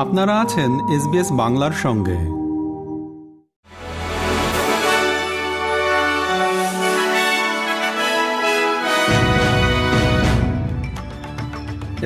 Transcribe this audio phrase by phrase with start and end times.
[0.00, 2.16] আপনারা আছেন এসবিএস বাংলার সঙ্গে।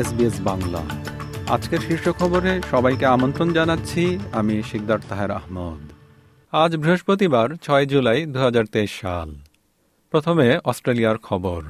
[0.00, 0.82] এসবিএস বাংলা।
[1.48, 5.92] আজকের শীর্ষ খবরে সবাইকে আমন্ত্রণ জানাচ্ছি, আমি শিকদার তাহের আহমদ।
[6.52, 9.34] আজ বৃহস্পতিবার, ছয় জুলাই দু হাজার তেইশ সাল।
[10.10, 11.62] প্রথমে অস্ট্রেলিয়ার খবর।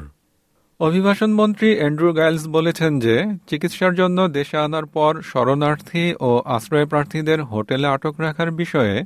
[0.87, 7.43] অভিবাসন মন্ত্রী অ্যান্ড্রু গাইলস বলেছেন যে, চিকিৎসার জন্য দেশে আনার পর শরণার্থী ও আশ্রয় প্রার্থীদের
[7.43, 9.04] হোটেলে আটক রাখার বিষয়ে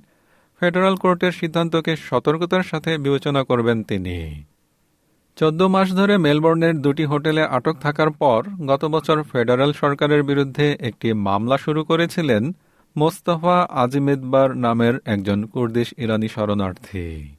[0.58, 4.44] ফেডারাল কোর্টের সিদ্ধান্তকে সতর্কতার সাথে বিবেচনা করবেন তিনি।
[5.36, 11.12] চোদ্দ মাস ধরে মেলবোর্নের দুটি হোটেলে আটক থাকার পর গত বছর ফেডারেল সরকারের বিরুদ্ধে একটি
[11.12, 12.42] মামলা শুরু করেছিলেন
[12.96, 17.37] মোস্তফা আজিমেদবার নামের একজন কুর্দিশ ইরানি শরণার্থী।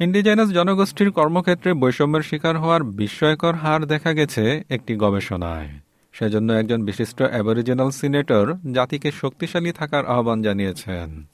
[0.00, 5.68] ইন্ডিজেনাস জনগোষ্ঠীর কর্মক্ষেত্রে বৈষম্যের শিকার হওয়ার বিস্ময়কর হার দেখা গেছে একটি গবেষণায়।
[6.12, 11.24] সেজন্য একজন বিশিষ্ট অ্যাবরিজিনাল সিনেটর জাতিকে শক্তিশালী থাকার আহ্বান জানিয়েছেন।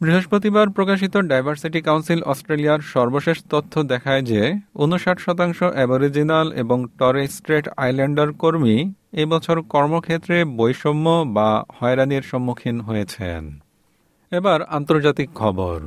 [0.00, 7.68] বৃহস্পতিবার প্রকাশিত ডাইভার্সিটি কাউন্সিল অস্ট্রেলিয়ার সর্বশেষ তথ্য দেখায় যে উনষাট শতাংশ অ্যাবরিজিনাল এবং টরে স্ট্রেট
[7.76, 13.58] আইল্যান্ডার কর্মী এবছর কর্মক্ষেত্রে বৈষম্য বা হয়রানির সম্মুখীন হয়েছেন।
[14.30, 15.80] এবার আন্তর্জাতিক খবর।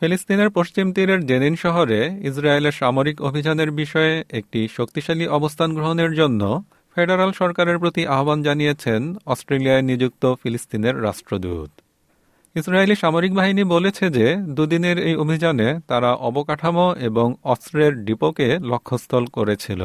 [0.00, 6.62] ফিলিস্তিনের পশ্চিম তীরের জেনিন শহরে ইসরায়েলের সামরিক অভিযানের বিষয়ে একটি শক্তিশালী অবস্থান গ্রহণের জন্য
[6.96, 11.70] ফেডারাল সরকারের প্রতি আহ্বান জানিয়েছেন অস্ট্রেলিয়ায় নিযুক্ত ফিলিস্তিনের রাষ্ট্রদূত।
[12.56, 19.82] ইসরায়েলি সামরিক বাহিনী বলেছে যে দুদিনের এই অভিযানে তারা অবকাঠামো এবং অস্ত্রের ডিপোকে লক্ষ্যস্থল করেছিল।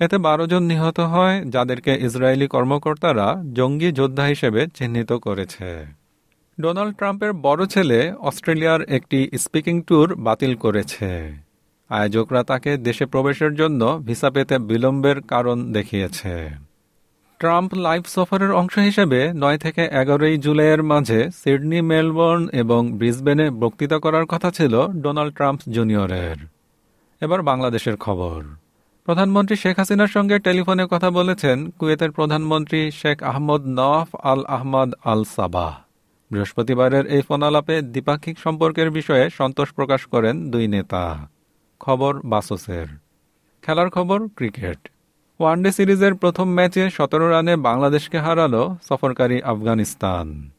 [0.00, 5.99] এতে বারো জন নিহত হয়, যাদেরকে ইসরায়েলি কর্মকর্তারা জঙ্গি যোদ্ধা হিসেবে চিহ্নিত করেছে।
[6.60, 11.10] ডোনাল্ড ট্রাম্পের বড় ছেলে অস্ট্রেলিয়ার একটি স্পিকিং ট্যুর বাতিল করেছে।
[11.90, 16.34] আয়োজকরা তাকে দেশে প্রবেশের জন্য ভিসা পেতে বিলম্বের কারণ দেখিয়েছে।
[17.40, 23.98] ট্রাম্প লাইভ সফরের অংশ হিসেবে নয় থেকে এগারোই জুলাইয়ের মাঝে সিডনি, মেলবোর্ন এবং ব্রিসবেনে বক্তৃতা
[23.98, 26.38] করার কথা ছিল ডোনাল্ড ট্রাম্প জুনিয়রের।
[27.22, 28.38] এবার বাংলাদেশের খবর।
[29.08, 35.22] প্রধানমন্ত্রী শেখ হাসিনার সঙ্গে টেলিফোনে কথা বলেছেন কুয়েতের প্রধানমন্ত্রী Sheikh Ahmad Nawaf Al Ahmad Al
[35.36, 35.89] Sabah.
[36.30, 41.28] বৃহস্পতিবারের এই ফোনালাপে দ্বিপাক্ষিক সম্পর্কের বিষয়ে সন্তোষ প্রকাশ করেন দুই নেতা।
[41.80, 42.86] খবর বাসসের।
[43.62, 44.88] খেলার খবর ক্রিকেট।
[45.40, 50.50] ওয়ানডে সিরিজের প্রথম ম্যাচে সতেরো রানে বাংলাদেশকে হারালো সফরকারী আফগানিস্তান।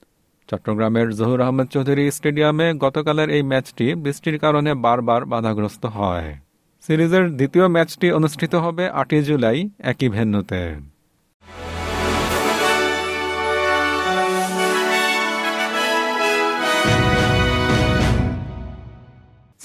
[0.48, 6.36] চট্টগ্রামের জহুর আহমেদ চৌধুরী স্টেডিয়ামে গতকালের এই ম্যাচটি বৃষ্টির কারণে বারবার বাধাগ্রস্ত হয়।
[6.81, 10.76] সিরিজের দ্বিতীয় ম্যাচটি অনুষ্ঠিত হবে আটই জুলাই, একই ভেন্যুতে।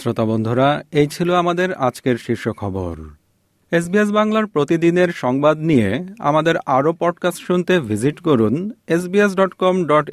[0.07, 2.97] শ্রোতা বন্ধুরা, এই ছিল আমাদের আজকের শীর্ষ খবর।
[3.71, 10.11] এসবিএস বাংলার প্রতিদিনের সংবাদ নিয়ে আমাদের আরও পডকাস্ট শুনতে ভিজিট করুন SBS dot com dot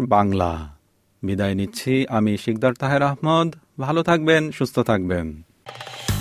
[0.00, 0.76] Bangla.
[1.22, 5.42] বিদায় নিচ্ছি, আমি শিকদার তাহের আহমদ, ভালো থাকবেন, সুস্থ থাকবেন।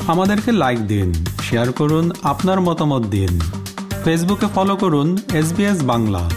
[0.08, 3.40] আমাদেরকে লাইক দিন শেয়ার করুন, আপনার মতামত দিন।
[4.04, 6.30] ফেসবুকে ফলো করুন এস বাংলা।